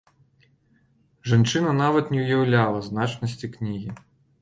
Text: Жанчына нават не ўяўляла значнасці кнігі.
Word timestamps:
Жанчына 1.33 1.75
нават 1.83 2.11
не 2.17 2.25
ўяўляла 2.25 2.83
значнасці 2.91 3.55
кнігі. 3.57 3.99